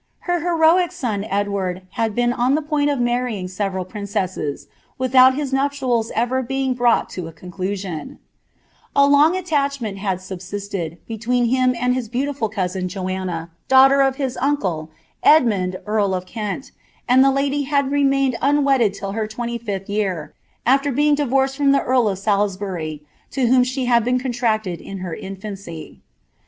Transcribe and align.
Her 0.21 0.39
heroic 0.39 0.91
Edward 1.03 1.83
had 1.91 2.15
been 2.15 2.33
on 2.33 2.55
the 2.55 2.63
point 2.63 2.89
of 2.89 2.99
marrying 2.99 3.47
several 3.47 3.85
princesses, 3.85 4.65
with 4.97 5.13
18 5.13 5.49
nuptials 5.51 6.11
ever 6.15 6.41
being 6.41 6.73
brought 6.73 7.07
to 7.11 7.27
a 7.27 7.31
conclusion, 7.31 8.17
long 8.95 9.37
attachment 9.37 9.99
had 9.99 10.19
subsisted, 10.19 10.97
between 11.07 11.45
him 11.53 11.75
and 11.79 11.93
his 11.93 12.09
beautiful 12.09 12.51
1, 12.51 12.87
Joanna, 12.87 13.51
daughter 13.67 14.01
of 14.01 14.15
his 14.15 14.37
uncle, 14.37 14.89
Edmund 15.21 15.75
eail 15.85 16.17
of 16.17 16.25
Kept, 16.25 16.71
and 17.07 17.23
the 17.23 17.61
had 17.69 17.91
remained 17.91 18.35
un 18.41 18.63
wedded 18.63 18.95
till 18.95 19.11
her 19.11 19.27
twenty 19.27 19.59
fifth 19.59 19.87
year, 19.87 20.33
afler 20.65 20.95
being 20.95 21.13
»d 21.13 21.27
from 21.27 21.73
the 21.73 21.83
earl 21.83 22.09
of 22.09 22.17
Salisbury, 22.17 23.03
to 23.29 23.45
whom 23.45 23.63
she 23.63 23.85
had 23.85 24.03
been 24.03 24.17
contracted 24.17 24.81
in 24.81 25.01
lAuacy. 25.01 25.99